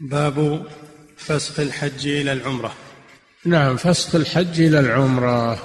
[0.00, 0.66] باب
[1.16, 2.72] فسخ الحج إلى العمرة.
[3.44, 5.58] نعم فسخ الحج إلى العمرة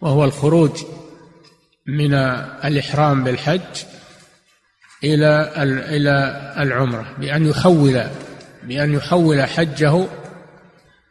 [0.00, 0.84] وهو الخروج
[1.86, 2.14] من
[2.64, 3.84] الإحرام بالحج
[5.04, 5.52] إلى
[5.96, 8.02] إلى العمرة بأن يحول
[8.62, 10.06] بأن يحول حجه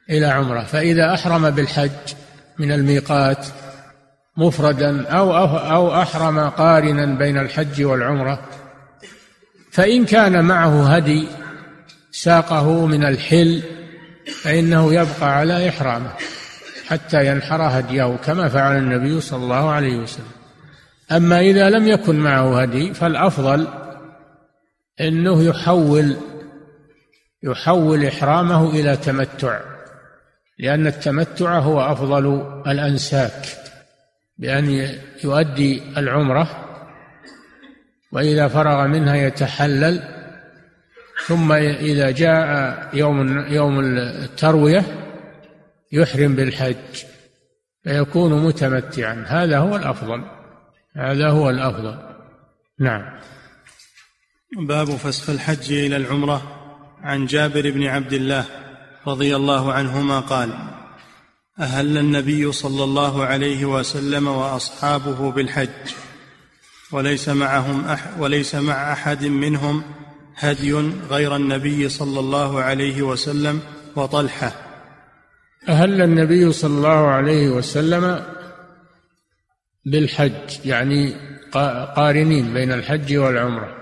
[0.09, 0.63] إلى عمرة.
[0.63, 2.13] فإذا أحرم بالحج
[2.59, 3.45] من الميقات
[4.37, 8.39] مفردا أو أو أحرم قارنا بين الحج والعمرة
[9.71, 11.27] فإن كان معه هدي
[12.11, 13.63] ساقه من الحل
[14.41, 16.11] فإنه يبقى على إحرامه
[16.87, 20.31] حتى ينحر هديه كما فعل النبي صلى الله عليه وسلم.
[21.11, 23.67] أما إذا لم يكن معه هدي فالأفضل
[25.01, 26.17] أنه يحول
[27.43, 29.59] يحول إحرامه إلى تمتع
[30.59, 33.45] لأن التمتع هو أفضل الأنساك
[34.37, 34.89] بأن
[35.23, 36.65] يؤدي العمرة
[38.11, 40.16] وإذا فرغ منها يتحلل
[41.25, 44.83] ثم إذا جاء يوم يوم التروية
[45.91, 47.03] يحرم بالحج
[47.83, 49.25] فيكون متمتعا.
[49.27, 50.23] هذا هو الأفضل
[50.95, 51.97] هذا هو الأفضل.
[52.79, 53.19] نعم.
[54.67, 56.53] باب فسخ الحج إلى العمرة.
[57.01, 58.45] عن جابر بن عبد الله
[59.07, 60.53] رضي الله عنهما قال
[61.59, 65.93] أهل النبي صلى الله عليه وسلم وأصحابه بالحج
[66.91, 69.83] وليس معهم أح وليس مع أحد منهم
[70.37, 70.73] هدي
[71.09, 73.61] غير النبي صلى الله عليه وسلم
[73.95, 74.51] وطلحة.
[75.69, 78.25] أهل النبي صلى الله عليه وسلم
[79.85, 81.13] بالحج يعني
[81.95, 83.77] قارنين بين الحج والعمرة.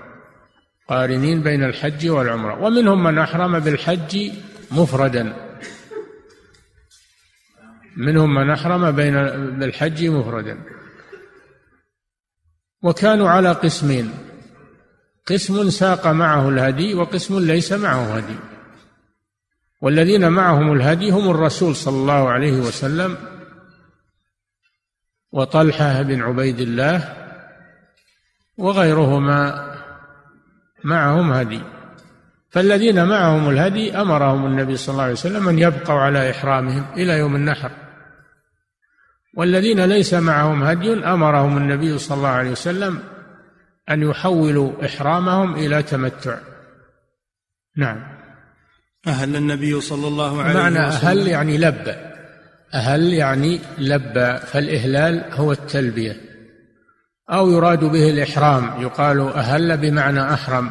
[0.88, 2.62] قارنين بين الحج والعمرة.
[2.64, 4.32] ومنهم من أحرم بالحج
[4.70, 5.36] مفردا.
[7.96, 9.14] منهم من أحرم بين
[9.58, 10.58] بالحج مفردا.
[12.82, 14.10] وكانوا على قسمين.
[15.26, 18.36] قسم ساق معه الهدي وقسم ليس معه هدي.
[19.80, 23.16] والذين معهم الهدي هم الرسول صلى الله عليه وسلم
[25.32, 27.14] وطلحة بن عبيد الله
[28.58, 29.74] وغيرهما
[30.84, 31.60] معهم هدي.
[32.50, 37.36] فالذين معهم الهدي أمرهم النبي صلى الله عليه وسلم أن يبقوا على إحرامهم إلى يوم
[37.36, 37.70] النحر.
[39.34, 43.15] والذين ليس معهم هدي أمرهم النبي صلى الله عليه وسلم
[43.90, 46.38] أن يحولوا إحرامهم إلى تمتع.
[47.76, 48.16] نعم.
[49.06, 51.08] أهل النبي صلى الله عليه معنى وسلم.
[51.08, 51.94] أهل يعني لبى
[52.74, 56.20] أهل يعني لبى فالإهلال هو التلبية.
[57.30, 58.82] أو يراد به الإحرام.
[58.82, 60.70] يقال أهل بمعنى أحرم.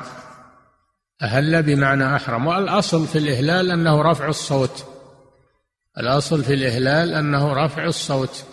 [1.21, 2.47] أهل بمعنى أحرم.
[2.47, 4.85] والأصل في الإهلال أنه رفع الصوت.
[5.97, 8.45] الأصل في الإهلال أنه رفع الصوت.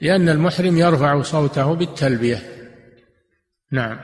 [0.00, 2.57] لأن المحرم يرفع صوته بالتلبية.
[3.72, 3.98] نعم.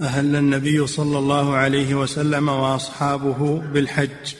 [0.00, 4.34] أهل النبي صلى الله عليه وسلم وأصحابه بالحج.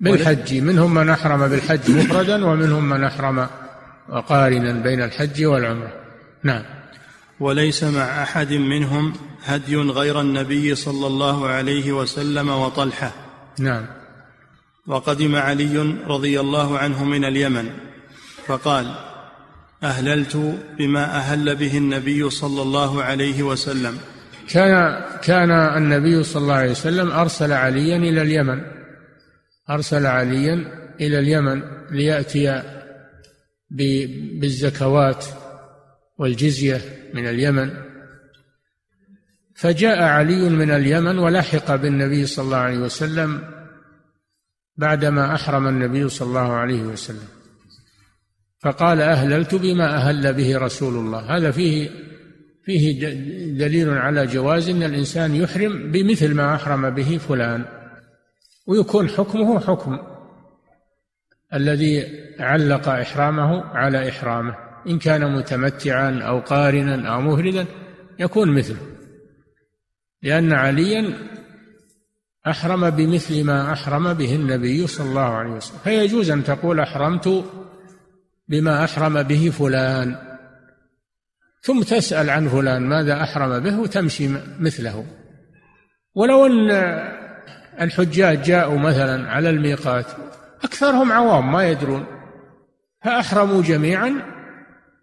[0.00, 3.48] بالحج منهم من أحرم بالحج مفردا ومنهم من أحرم
[4.28, 5.92] قارنا بين الحج والعمرة.
[6.42, 6.64] نعم.
[7.40, 9.12] وليس مع أحد منهم
[9.44, 13.12] هدي غير النبي صلى الله عليه وسلم وطلحة.
[13.58, 13.86] نعم.
[14.86, 17.70] وقدم علي رضي الله عنه من اليمن
[18.46, 19.11] فقال
[19.84, 20.36] أهللت
[20.78, 23.98] بما أهل به النبي صلى الله عليه وسلم.
[24.48, 28.60] كان كان النبي صلى الله عليه وسلم أرسل عليا إلى اليمن.
[29.70, 30.54] أرسل عليا
[31.00, 32.62] إلى اليمن ليأتي
[34.40, 35.24] بالزكوات
[36.18, 36.80] والجزية
[37.14, 37.70] من اليمن.
[39.54, 43.40] فجاء علي من اليمن ولحق بالنبي صلى الله عليه وسلم
[44.76, 47.41] بعدما أحرم النبي صلى الله عليه وسلم.
[48.62, 51.36] فقال أهللت بما أهل به رسول الله.
[51.36, 51.90] هذا فيه
[52.64, 53.02] فيه
[53.58, 57.64] دليل على جواز إن الإنسان يحرم بمثل ما أحرم به فلان
[58.66, 59.98] ويكون حكمه حكم
[61.54, 62.06] الذي
[62.40, 64.54] علق إحرامه على إحرامه.
[64.88, 67.66] إن كان متمتعا أو قارنا أو مفردا
[68.18, 68.80] يكون مثله
[70.22, 71.12] لأن عليا
[72.46, 75.78] أحرم بمثل ما أحرم به النبي صلى الله عليه وسلم.
[75.84, 77.44] فيجوز أن تقول أحرمت
[78.48, 80.16] بما أحرم به فلان.
[81.62, 84.28] ثم تسأل عن فلان ماذا أحرم به وتمشي
[84.60, 85.06] مثله.
[86.14, 86.70] ولو أن
[87.80, 90.06] الحجاج جاءوا مثلا على الميقات
[90.64, 92.06] أكثرهم عوام ما يدرون
[93.04, 94.32] فأحرموا جميعا.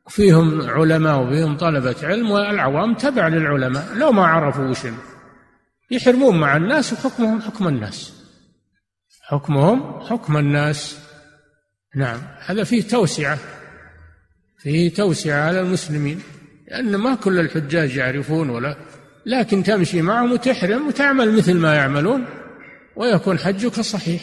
[0.07, 4.79] فيهم علماء وفيهم طلبة علم والعوام تبع للعلماء لو ما عرفوا وش
[5.91, 8.13] يحرمون مع الناس وحكمهم حكم الناس.
[9.21, 11.08] حكمهم حكم الناس.
[11.95, 12.19] نعم.
[12.45, 13.37] هذا فيه توسعة.
[14.57, 16.21] فيه توسعة على المسلمين.
[16.67, 18.77] لأن ما كل الحجاج يعرفون ولا.
[19.25, 22.25] لكن تمشي معهم وتحرم وتعمل مثل ما يعملون
[22.95, 24.21] ويكون حجك صحيح.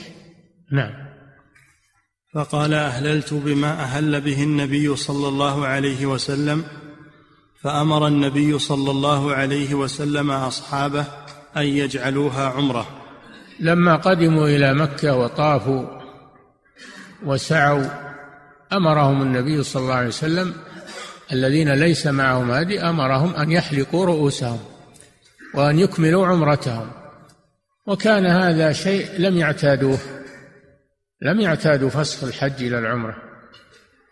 [0.73, 1.07] نعم.
[2.35, 6.65] فقال أهللت بما أهل به النبي صلى الله عليه وسلم.
[7.63, 11.05] فأمر النبي صلى الله عليه وسلم أصحابه
[11.57, 12.89] أن يجعلوها عمرة.
[13.61, 15.96] لما قدموا إلى مكة وطافوا
[17.25, 17.85] وسعوا
[18.73, 20.55] أمرهم النبي صلى الله عليه وسلم
[21.33, 24.59] الذين ليس معهم هدي أمرهم أن يحلقوا رؤوسهم
[25.55, 26.91] وأن يكملوا عمرتهم.
[27.87, 29.99] وكان هذا شيء لم يعتادوه
[31.23, 33.17] لم يعتادوا فسخ الحج إلى العمرة.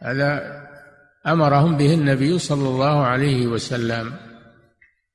[0.02, 0.62] هذا
[1.26, 4.12] أمرهم به النبي صلى الله عليه وسلم.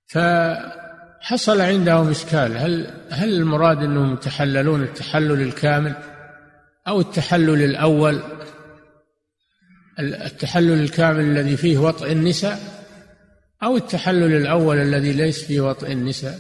[0.08, 5.96] فحصل عندهم إشكال هل هل المراد أنهم يتحللون التحلل الكامل؟
[6.90, 8.22] أو التحلل الأول
[10.00, 12.60] التحلل الكامل الذي فيه وطئ النساء
[13.64, 16.40] أو التحلل الأول الذي ليس فيه وطئ النساء.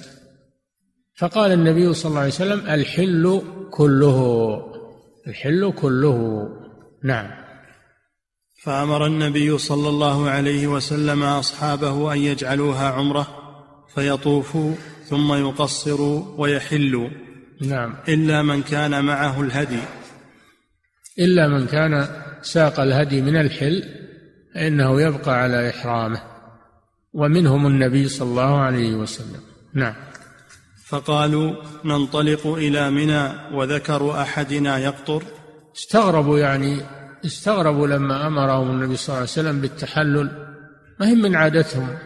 [1.17, 3.41] فقال النبي صلى الله عليه وسلم الحل
[3.71, 4.19] كله
[5.27, 6.49] الحل كله.
[7.03, 7.31] نعم.
[8.63, 13.27] فأمر النبي صلى الله عليه وسلم أصحابه أن يجعلوها عمرة
[13.95, 14.75] فيطوفوا
[15.05, 17.09] ثم يقصروا ويحلوا.
[17.61, 17.95] نعم.
[18.09, 19.98] إلا من كان معه الهدي.
[21.19, 22.07] إلا من كان
[22.41, 23.83] ساق الهدي من الحل
[24.55, 26.21] فإنه يبقى على إحرامه.
[27.13, 29.41] ومنهم النبي صلى الله عليه وسلم.
[29.73, 29.93] نعم.
[30.85, 31.55] فقالوا
[31.85, 35.23] ننطلق إلى منى وذكر أحدنا يقطر.
[35.75, 36.81] استغربوا يعني
[37.25, 40.29] استغربوا لما أمرهم النبي صلى الله عليه وسلم بالتحلل.
[40.99, 41.97] ما هي من عادتهم؟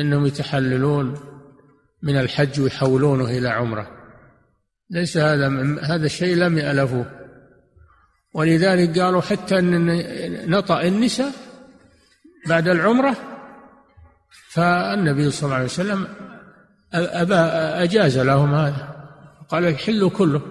[0.00, 1.14] إنهم يتحللون
[2.02, 3.90] من الحج ويحولونه إلى عمرة.
[4.90, 7.23] ليس هذا من هذا الشيء لم يألفوه.
[8.34, 11.32] ولذلك قالوا حتى أن نطأ النساء
[12.48, 13.16] بعد العمرة
[14.50, 16.08] فالنبي صلى الله عليه وسلم
[16.94, 18.94] أبا أجاز لهم هذا.
[19.48, 20.42] قال الحل كله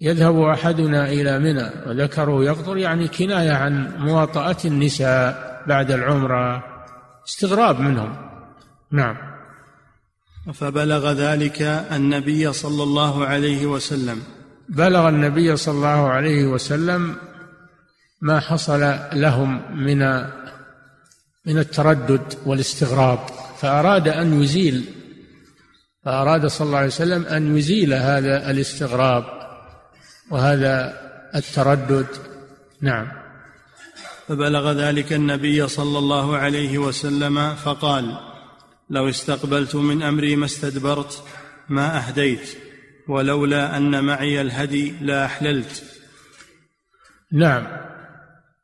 [0.00, 6.64] يذهب أحدنا إلى منى وذكره يقطر يعني كناية عن مواطأة النساء بعد العمرة
[7.28, 8.16] استغراب منهم.
[8.92, 9.16] نعم.
[10.54, 11.62] فبلغ ذلك
[11.92, 14.22] النبي صلى الله عليه وسلم.
[14.68, 17.16] بلغ النبي صلى الله عليه وسلم
[18.20, 19.98] ما حصل لهم من
[21.46, 23.18] من التردد والاستغراب
[23.60, 24.84] فأراد أن يزيل
[26.04, 29.24] فأراد صلى الله عليه وسلم أن يزيل هذا الاستغراب
[30.30, 31.00] وهذا
[31.34, 32.06] التردد.
[32.80, 33.08] نعم.
[34.28, 38.18] فبلغ ذلك النبي صلى الله عليه وسلم فقال
[38.90, 41.22] لو استقبلت من أمري ما استدبرت
[41.68, 42.67] ما أهديت.
[43.08, 45.84] ولولا أن معي الهدي لاحللت
[47.32, 47.66] نعم.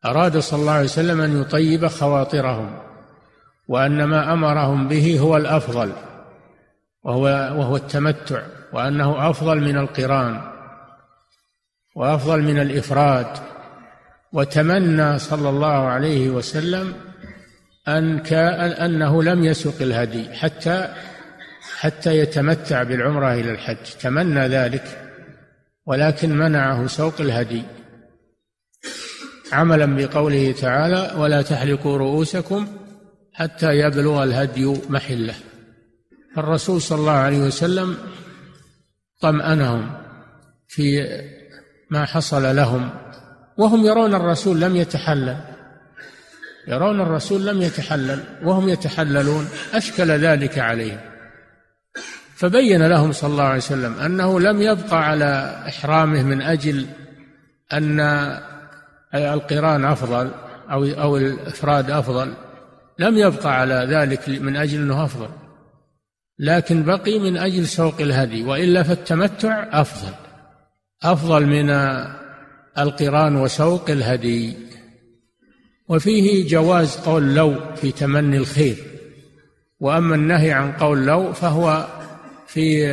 [0.05, 2.79] أراد صلى الله عليه وسلم أن يطيب خواطرهم
[3.69, 5.93] وأن ما أمرهم به هو الأفضل
[7.05, 7.23] وهو
[7.59, 8.43] وهو التمتع
[8.73, 10.41] وأنه أفضل من القران
[11.95, 13.27] وأفضل من الإفراد.
[14.35, 16.95] وتمنى صلى الله عليه وسلم
[17.89, 18.19] أن
[18.85, 20.95] أنه لم يسق الهدي حتى
[21.79, 23.85] حتى يتمتع بالعمرة إلى الحج.
[24.01, 25.13] تمنى ذلك
[25.87, 27.63] ولكن منعه سوق الهدي.
[29.53, 32.67] عملا بقوله تعالى ولا تحلقوا رؤوسكم
[33.33, 35.35] حتى يبلغ الهدي محله.
[36.37, 37.97] فالرسول صلى الله عليه وسلم
[39.21, 39.93] طمأنهم
[40.69, 41.07] في
[41.91, 42.91] ما حصل لهم
[43.59, 45.37] وهم يرون الرسول لم يتحلل.
[46.69, 49.49] يرون الرسول لم يتحلل وهم يتحللون.
[49.75, 51.14] أشكل ذلك عليهم.
[52.37, 56.87] فبين لهم صلى الله عليه وسلم أنه لم يبقى على إحرامه من أجل
[57.73, 58.01] أن
[59.15, 60.31] القران أفضل
[60.71, 62.35] أو أو الإفراد أفضل
[62.99, 65.29] لم يبقى على ذلك من أجل أنه أفضل.
[66.39, 70.15] لكن بقي من أجل سوق الهدي وإلا فالتمتع أفضل.
[71.03, 71.71] أفضل من
[72.79, 74.57] القران وسوق الهدي.
[75.89, 78.77] وفيه جواز قول لو في تمني الخير.
[79.85, 81.87] وأما النهي عن قول لو فهو
[82.47, 82.87] في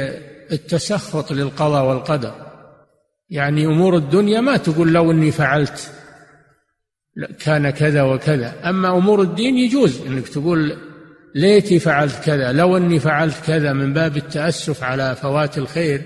[0.52, 2.34] التسخط للقضاء والقدر.
[3.30, 5.92] يعني أمور الدنيا ما تقول لو أني فعلت
[7.40, 8.70] كان كذا وكذا.
[8.70, 10.78] أما أمور الدين يجوز أنك تقول
[11.36, 16.02] ليتي فعلت كذا لو إني فعلت كذا من باب التأسف على فوات الخير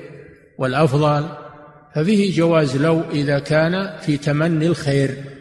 [0.58, 1.26] والأفضل
[1.96, 5.35] ففيه جواز لو إذا كان في تمني الخير.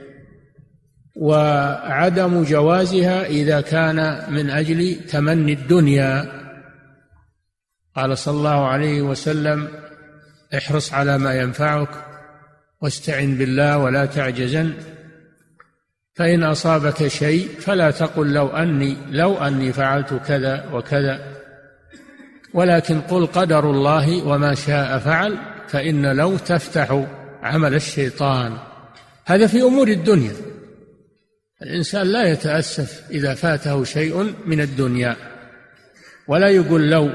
[1.15, 6.45] وعدم جوازها إذا كان من أجل تمني الدنيا.
[7.97, 9.69] قال صلى الله عليه وسلم
[10.57, 11.89] احرص على ما ينفعك
[12.81, 14.75] واستعن بالله ولا تعجزن
[16.15, 21.21] فإن أصابك شيء فلا تقل لو أني لو أني فعلت كذا وكذا.
[22.55, 27.05] ولكن قل قدر الله وما شاء فعل فإن لو تفتح
[27.43, 28.57] عمل الشيطان.
[29.25, 30.54] هذا في أمور الدنيا.
[31.65, 35.17] الإنسان لا يتأسف إذا فاته شيء من الدنيا
[36.29, 37.11] ولا يقول لو.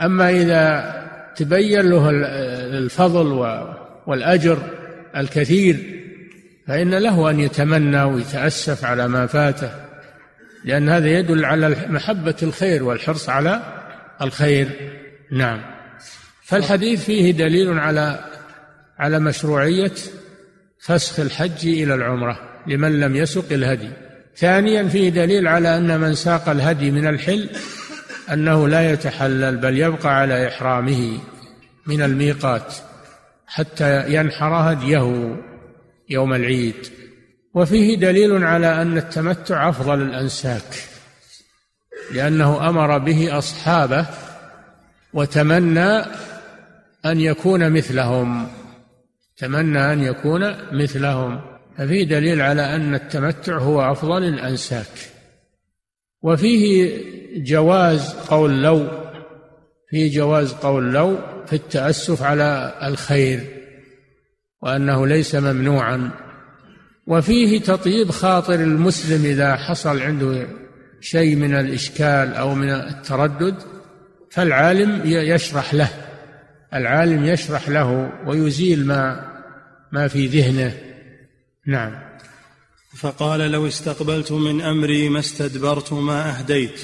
[0.00, 0.94] أما إذا
[1.36, 2.10] تبين له
[2.78, 3.26] الفضل
[4.06, 4.58] والأجر
[5.16, 6.00] الكثير
[6.66, 9.70] فإن له أن يتمنى ويتأسف على ما فاته
[10.64, 13.62] لأن هذا يدل على محبة الخير والحرص على
[14.22, 14.68] الخير.
[15.32, 15.60] نعم.
[16.42, 18.24] فالحديث فيه دليل على
[18.98, 19.92] على مشروعية
[20.80, 22.53] فسخ الحج إلى العمرة.
[22.66, 23.90] لمن لم يسق الهدي.
[24.36, 27.50] ثانيا فيه دليل على أن من ساق الهدي من الحل
[28.32, 31.18] أنه لا يتحلل بل يبقى على إحرامه
[31.86, 32.74] من الميقات
[33.46, 35.36] حتى ينحر هديه
[36.10, 36.74] يوم العيد.
[37.54, 40.74] وفيه دليل على أن التمتع أفضل الأنساك
[42.12, 44.06] لأنه أمر به أصحابه
[45.12, 45.98] وتمنى
[47.04, 48.48] أن يكون مثلهم.
[49.36, 51.40] تمنى أن يكون مثلهم.
[51.78, 54.86] ففيه دليل على أن التمتع هو أفضل الأنساك.
[56.22, 56.98] وفيه
[57.36, 58.88] جواز قول لو
[59.90, 63.40] فيه جواز قول لو في التأسف على الخير
[64.62, 66.10] وأنه ليس ممنوعا.
[67.06, 70.46] وفيه تطيب خاطر المسلم إذا حصل عنده
[71.00, 73.54] شيء من الإشكال أو من التردد
[74.30, 75.88] فالعالم يشرح له
[76.74, 79.30] العالم يشرح له ويزيل ما
[79.92, 80.93] ما في ذهنه.
[81.66, 81.92] نعم.
[82.96, 86.80] فقال لو استقبلت من أمري ما استدبرت ما أهديت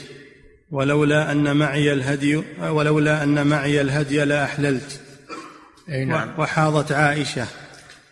[0.71, 5.01] ولولا أن معي الهدي ولولا أن معي الهدي لاحللت
[5.89, 6.41] أي نعم.
[6.41, 7.47] وحاضت عائشة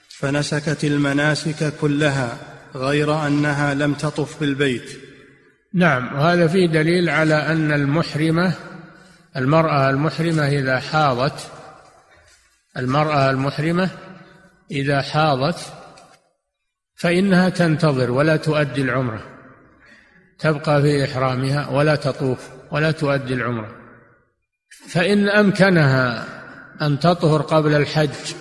[0.09, 2.39] فنسكت المناسك كلها
[2.75, 5.01] غير أنها لم تطف بالبيت.
[5.75, 6.15] نعم.
[6.15, 8.55] وهذا فيه دليل على أن المحرمة
[9.37, 11.51] المرأة المحرمة إذا حاضت
[12.77, 13.91] المرأة المحرمة
[14.71, 15.73] إذا حاضت
[16.99, 19.23] فإنها تنتظر ولا تؤدي العمرة.
[20.39, 23.69] تبقى في إحرامها ولا تطوف ولا تؤدي العمرة.
[24.89, 26.25] فإن أمكنها
[26.83, 28.35] أن تطهر قبل الحج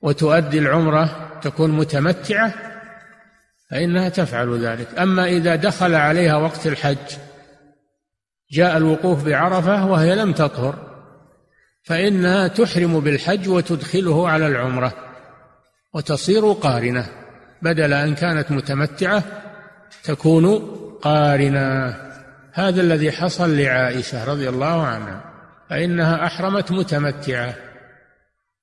[0.00, 2.54] وتؤدي العمرة تكون متمتعة
[3.70, 4.98] فإنها تفعل ذلك.
[4.98, 7.16] أما إذا دخل عليها وقت الحج
[8.50, 10.88] جاء الوقوف بعرفة وهي لم تطهر
[11.82, 14.92] فإنها تحرم بالحج وتدخله على العمرة
[15.94, 17.27] وتصير قارنة.
[17.62, 19.22] بدل أن كانت متمتعة
[20.04, 20.58] تكون
[21.02, 21.94] قارنة.
[22.52, 25.24] هذا الذي حصل لعائشة رضي الله عنها
[25.70, 27.54] فإنها أحرمت متمتعة.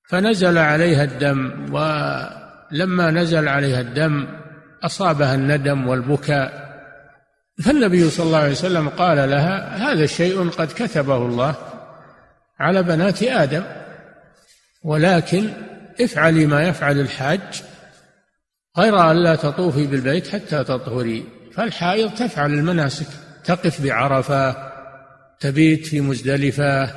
[0.08, 4.26] فنزل عليها الدم ولما نزل عليها الدم
[4.84, 6.66] أصابها الندم والبكاء.
[7.64, 11.54] فالنبي صلى الله عليه وسلم قال لها هذا شيء قد كتبه الله
[12.60, 13.62] على بنات آدم
[14.84, 15.50] ولكن
[16.00, 17.62] افعلي ما يفعل الحاج.
[18.78, 23.06] غير أن لا تطوفي بالبيت حتى تطهري فالحائض تفعل المناسك.
[23.44, 24.56] تقف بعرفة
[25.40, 26.90] تبيت في مزدلفة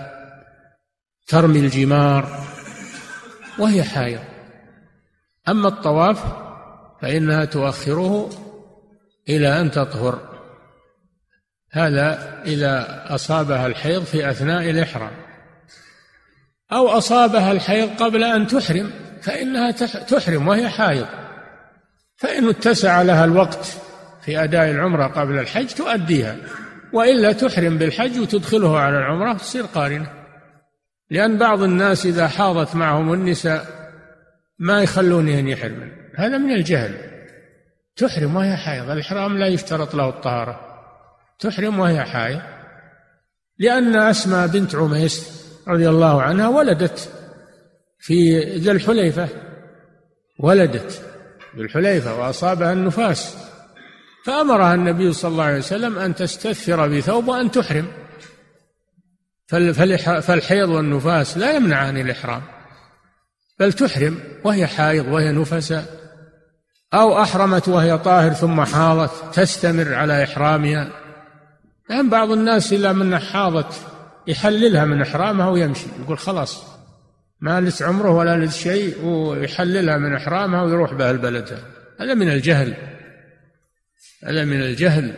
[1.28, 2.46] ترمي الجمار
[3.60, 4.20] وهي حائض.
[5.48, 6.24] أما الطواف
[7.02, 8.30] فإنها تؤخره
[9.30, 10.30] إلى أن تطهر.
[11.72, 15.12] هذا إذا أصابها الحيض في أثناء الإحرام.
[16.72, 19.72] أو أصابها الحيض قبل أن تحرم فإنها
[20.02, 21.08] تحرم وهي حائض.
[22.20, 23.78] فإن اتسع لها الوقت
[24.22, 26.38] في أداء العمرة قبل الحج تؤديها
[26.94, 30.12] وإلا تحرم بالحج وتدخله على العمرة تصير قارنة.
[31.10, 33.66] لأن بعض الناس إذا حاضت معهم النساء
[34.60, 35.92] ما يخلونهن يحرمن.
[36.16, 36.96] هذا من الجهل.
[37.96, 38.90] تحرم وهي حائض.
[38.90, 40.60] الإحرام لا يشترط له الطهارة.
[41.40, 42.42] تحرم وهي حائض.
[43.60, 47.12] لأن أسماء بنت عميس رضي الله عنها ولدت
[48.00, 49.28] في ذي الحليفة.
[50.40, 51.09] ولدت.
[51.56, 53.36] ذي الحليفة وأصابها النفاس.
[54.26, 57.88] فأمرها النبي صلى الله عليه وسلم أن تستثر بثوب وأن تحرم.
[60.22, 62.42] فالحيض والنفاس لا يمنعان الإحرام
[63.60, 65.86] بل تحرم وهي حائض وهي نفساء.
[66.94, 70.90] أو أحرمت وهي طاهر ثم حاضت تستمر على إحرامها.
[71.90, 73.74] لأن بعض الناس إذا من حاضت
[74.28, 76.64] يحللها من إحرامها ويمشي يقول خلاص
[77.42, 81.60] ما لس عمره ولا لس شيء ويحللها من إحرامها ويروح بها البلد.
[82.00, 82.74] هذا من الجهل.
[84.24, 85.14] هذا من الجهل.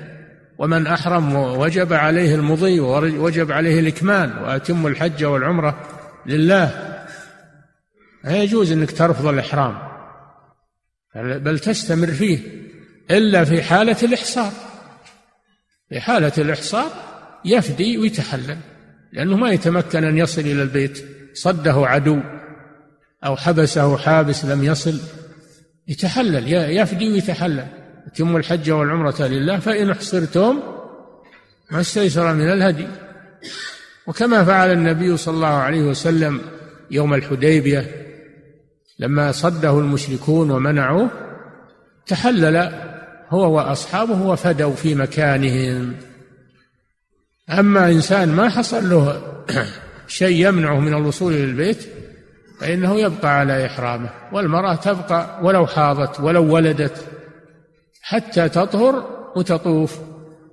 [0.57, 5.87] ومن أحرم وجب عليه المضي ووجب عليه الإكمال وأتم الحج والعمرة
[6.25, 6.97] لله.
[8.23, 9.77] لا يجوز أنك ترفض الإحرام.
[11.15, 12.39] بل تستمر فيه
[13.11, 14.51] إلا في حالة الإحصار.
[15.89, 16.91] في حالة الإحصار
[17.45, 18.57] يفدي ويتحلل
[19.13, 21.05] لأنه ما يتمكن أن يصل إلى البيت.
[21.33, 22.19] صده عدو
[23.25, 24.99] أو حبسه حابس لم يصل
[25.87, 27.67] يتحلل يفدي ويتحلل.
[28.07, 30.59] يتم الحج والعمرة لله فإن أحصرتم
[31.71, 32.87] ما استيسر من الهدي.
[34.07, 36.41] وكما فعل النبي صلى الله عليه وسلم
[36.91, 37.91] يوم الحديبية
[38.99, 41.09] لما صده المشركون ومنعوه
[42.07, 42.71] تحلل
[43.29, 45.95] هو وأصحابه وفدوا في مكانهم.
[47.49, 49.21] أما إنسان ما حصل له
[50.11, 51.89] شيء يمنعه من الوصول إلى البيت
[52.59, 54.09] فإنه يبقى على إحرامه.
[54.31, 57.05] والمرأة تبقى ولو حاضت ولو ولدت
[58.01, 59.99] حتى تطهر وتطوف.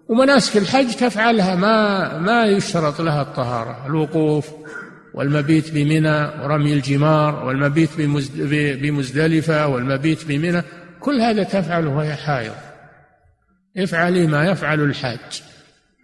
[0.09, 4.50] ومناسك الحج تفعلها ما ما يشترط لها الطهارة الوقوف
[5.15, 7.91] والمبيت بمنى ورمي الجمار والمبيت
[8.83, 10.62] بمزدلفة والمبيت بمنى
[11.00, 12.55] كل هذا تفعله وهي حائض.
[13.77, 15.43] افعلي ما يفعل الحاج.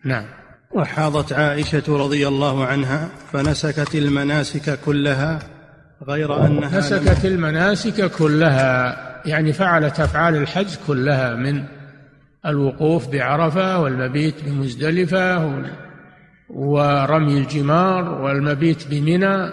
[0.05, 0.44] نعم.
[0.75, 5.39] وحاضت عائشة رضي الله عنها فنسكت المناسك كلها
[6.09, 11.65] غير أنها نسكت المناسك كلها يعني فعلت أفعال الحج كلها من
[12.47, 15.53] الوقوف بعرفة والمبيت بمزدلفة
[16.51, 19.51] ورمي الجمار والمبيت بمنى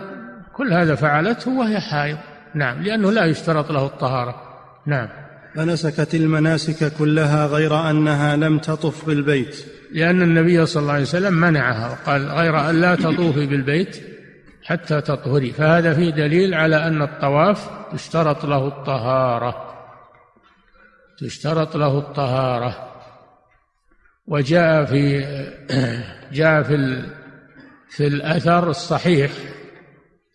[0.56, 2.18] كل هذا فعلته وهي حائض.
[2.56, 4.36] نعم لأنه لا يشترط له الطهارة.
[4.86, 5.08] نعم.
[5.56, 9.66] فنسكت المناسك كلها غير أنها لم تطف بالبيت.
[9.92, 14.04] لأن النبي صلى الله عليه وسلم منعها وقال غير أن لا تطوفي بالبيت
[14.64, 19.72] حتى تطهري فهذا فيه دليل على أن الطواف تشترط له الطهارة
[21.22, 22.92] تشترط له الطهارة.
[24.28, 25.26] وجاء في
[26.40, 27.04] جاء في
[27.90, 29.32] في الأثر الصحيح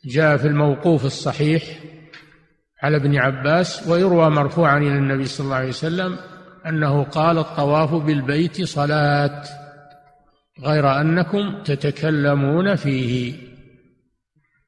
[0.04, 1.62] جاء في الموقوف الصحيح
[2.82, 6.16] على ابن عباس ويروى مرفوعا إلى النبي صلى الله عليه وسلم
[6.68, 9.42] أنه قال الطواف بالبيت صلاة
[10.64, 13.35] غير أنكم تتكلمون فيه.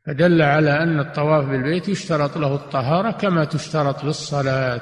[0.07, 4.81] فدل على أن الطواف بالبيت يشترط له الطهارة كما تشترط للصلاة.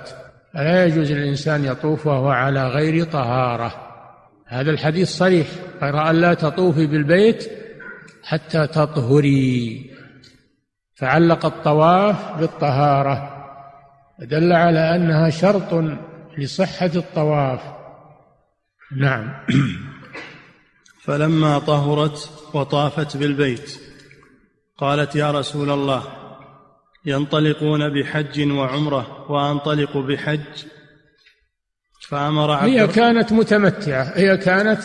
[0.54, 3.74] فلا يجوز للإنسان يطوف وهو على غير طهارة.
[4.46, 5.46] هذا الحديث صريح.
[5.82, 7.50] غير أن لا تطوفي بالبيت
[8.22, 9.90] حتى تطهري.
[10.94, 13.32] فعلق الطواف بالطهارة.
[14.18, 15.84] دل على أنها شرط
[16.38, 17.60] لصحة الطواف.
[18.96, 19.32] نعم.
[21.04, 23.80] فلما طهرت وطافت بالبيت
[24.78, 26.02] قالت يا رسول الله
[27.04, 30.64] ينطلقون بحج وعمرة وأنطلق بحج.
[32.08, 34.82] فأمر عبد هي كانت متمتعة هي كانت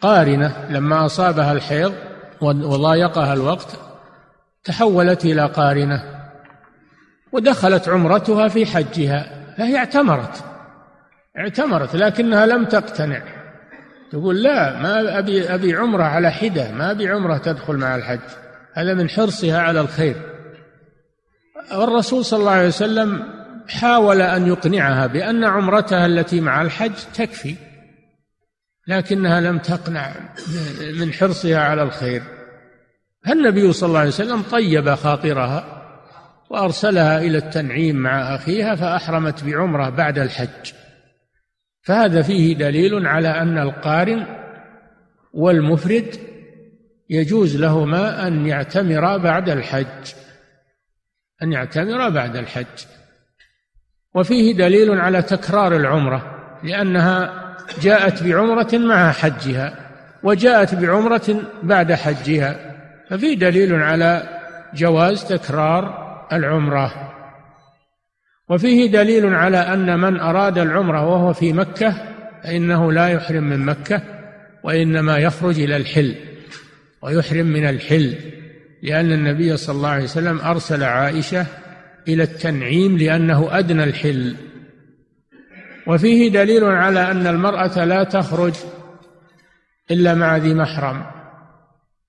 [0.00, 0.66] قارنة.
[0.70, 1.94] لما أصابها الحيض
[2.40, 3.78] وضايقها الوقت
[4.64, 6.30] تحولت إلى قارنة
[7.32, 10.53] ودخلت عمرتها في حجها فهي اعتمرت.
[11.38, 13.22] اعتمرت لكنها لم تقتنع.
[14.12, 18.20] تقول لا ما أبي أبي عمرة على حدة ما أبي عمرة تدخل مع الحج.
[18.74, 20.16] هذا من حرصها على الخير.
[21.74, 23.22] والرسول صلى الله عليه وسلم
[23.68, 27.54] حاول أن يقنعها بأن عمرتها التي مع الحج تكفي
[28.88, 30.12] لكنها لم تقنع
[31.00, 32.22] من حرصها على الخير.
[33.28, 35.64] النبي صلى الله عليه وسلم طيب خاطرها
[36.50, 40.72] وأرسلها إلى التنعيم مع أخيها فأحرمت بعمرة بعد الحج.
[41.84, 44.26] فهذا فيه دليل على أن القارن
[45.32, 46.16] والمفرد
[47.10, 50.14] يجوز لهما أن يعتمرا بعد الحج
[51.42, 52.84] أن يعتمرا بعد الحج.
[54.14, 56.22] وفيه دليل على تكرار العمرة
[56.62, 57.44] لأنها
[57.82, 59.74] جاءت بعمرة مع حجها
[60.22, 62.56] وجاءت بعمرة بعد حجها.
[63.10, 64.22] ففي دليل على
[64.74, 67.13] جواز تكرار العمرة.
[68.48, 71.94] وفيه دليل على أن من أراد العمرة وهو في مكة
[72.44, 74.02] فإنه لا يحرم من مكة
[74.64, 76.14] وإنما يخرج إلى الحل
[77.02, 78.14] ويحرم من الحل
[78.82, 81.46] لأن النبي صلى الله عليه وسلم أرسل عائشة
[82.08, 84.36] إلى التنعيم لأنه أدنى الحل.
[85.86, 88.54] وفيه دليل على أن المرأة لا تخرج
[89.90, 91.04] إلا مع ذي محرم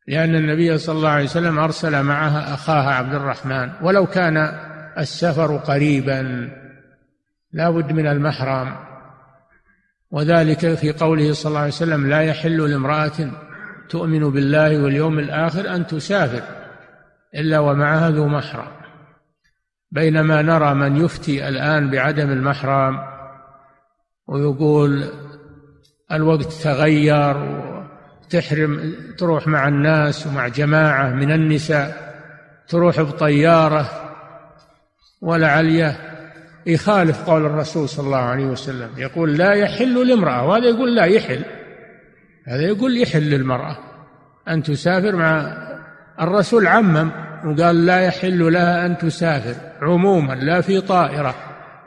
[0.08, 4.60] لأن النبي صلى الله عليه وسلم أرسل معها أخاها عبد الرحمن ولو كان
[4.98, 6.50] السفر قريبا
[7.52, 8.76] لا بد من المحرم.
[10.12, 13.32] وذلك في قوله صلى الله عليه وسلم لا يحل لامرأة
[13.90, 16.44] تؤمن بالله واليوم الآخر أن تسافر
[17.36, 18.72] إلا ومعها ذو محرم.
[19.92, 23.00] بينما نرى من يفتي الآن بعدم المحرم
[24.28, 25.04] ويقول
[26.12, 27.38] الوقت تغير
[28.24, 32.16] وتحرم تروح مع الناس ومع جماعة من النساء
[32.68, 33.90] تروح بطيارة
[35.22, 35.98] ولعليه
[36.66, 38.90] يخالف قول الرسول صلى الله عليه وسلم.
[38.98, 41.46] يقول لا يحل لامرأة وهذا يقول لا يحل.
[42.48, 43.78] هذا يقول يحل للمرأة.
[44.50, 45.58] أن تسافر مع
[46.22, 47.12] الرسول عمم
[47.46, 51.36] وقال لا يحل لها أن تسافر عموما لا في طائرة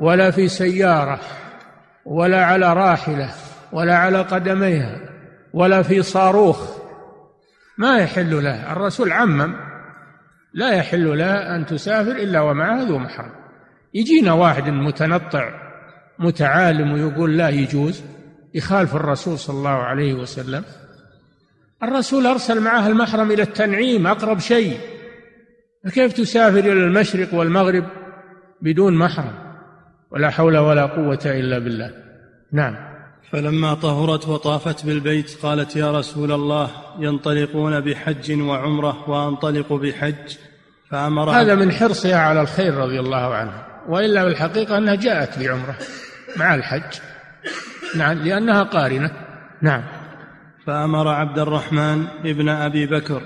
[0.00, 1.20] ولا في سيارة
[2.04, 3.30] ولا على راحلة
[3.72, 4.96] ولا على قدميها
[5.52, 6.78] ولا في صاروخ.
[7.78, 8.72] ما يحل لها.
[8.72, 9.67] الرسول عمم
[10.54, 13.32] لا يحل لها أن تسافر إلا ومعها ذو محرم.
[13.94, 15.50] يجينا واحد متنطع
[16.18, 18.04] متعالم ويقول لا يجوز
[18.54, 20.64] يخالف الرسول صلى الله عليه وسلم.
[21.82, 24.80] الرسول أرسل معه المحرم إلى التنعيم أقرب شيء.
[25.84, 27.84] فكيف تسافر إلى المشرق والمغرب
[28.62, 29.34] بدون محرم؟
[30.10, 31.92] ولا حول ولا قوة إلا بالله.
[32.52, 32.87] نعم.
[33.32, 40.36] فلما طهرت وطافت بالبيت قالت يا رسول الله ينطلقون بحج وعمرة وأنطلق بحج
[40.90, 45.76] فأمر هذا من حرصها على الخير رضي الله عنها وإلا بالحقيقة أنها جاءت بعمرة
[46.36, 46.98] مع الحج.
[47.96, 49.10] نعم لأنها قارنة.
[49.62, 49.82] نعم.
[50.66, 53.22] فأمر عبد الرحمن ابن أبي بكر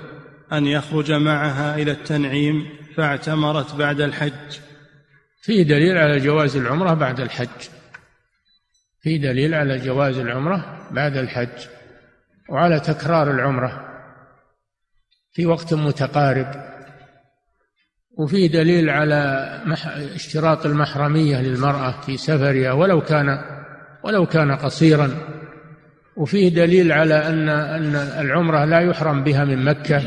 [0.53, 2.65] أن يخرج معها إلى التنعيم
[2.97, 4.59] فاعتمرت بعد الحج.
[5.41, 7.47] فيه دليل على جواز العمرة بعد الحج.
[9.03, 11.67] فيه دليل على جواز العمرة بعد الحج
[12.49, 13.85] وعلى تكرار العمرة
[15.31, 16.47] في وقت متقارب.
[18.17, 19.49] وفيه دليل على
[20.15, 23.39] اشتراط المحرمية للمرأة في سفرها ولو كان
[24.03, 25.11] ولو كان قصيرا.
[26.17, 30.01] وفيه دليل على أن أن العمرة لا يحرم بها من مكة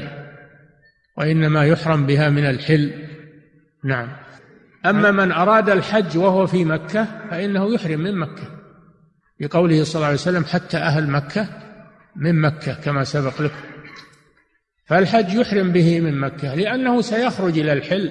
[1.17, 2.93] وإنما يحرم بها من الحل.
[3.85, 4.09] نعم.
[4.87, 8.56] أما من أراد الحج وهو في مكة فإنه يحرم من مكة.
[9.41, 11.49] بقوله صلى الله عليه وسلم حتى أهل مكة
[12.17, 13.55] من مكة كما سبق لكم.
[14.87, 18.11] فالحج يحرم به من مكة لأنه سيخرج إلى الحل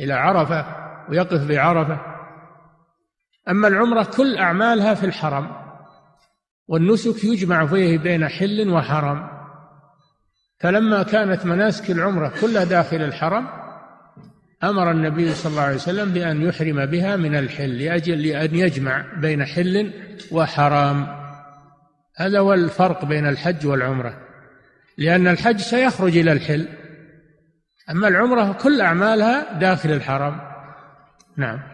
[0.00, 0.66] إلى عرفة
[1.08, 2.00] ويقف بعرفة.
[3.48, 5.56] أما العمرة كل أعمالها في الحرم
[6.68, 9.28] والنسك يجمع فيه بين حل وحرم.
[10.60, 13.61] فلما كانت مناسك العمرة كلها داخل الحرم
[14.64, 19.44] أمر النبي صلى الله عليه وسلم بأن يحرم بها من الحل لأجل أن يجمع بين
[19.44, 19.92] حل
[20.30, 21.06] وحرام.
[22.16, 24.18] هذا هو الفرق بين الحج والعمرة.
[24.98, 26.68] لأن الحج سيخرج إلى الحل
[27.90, 30.40] أما العمرة كل أعمالها داخل الحرم
[31.36, 31.71] نعم.